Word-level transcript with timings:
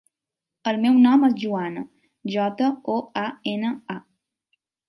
El 0.71 0.79
meu 0.85 0.95
nom 1.03 1.25
és 1.27 1.35
Joana: 1.43 1.83
jota, 2.37 2.73
o, 2.97 2.99
a, 3.25 3.29
ena, 3.55 3.77
a. 3.99 4.01